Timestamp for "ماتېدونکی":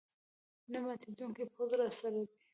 0.85-1.43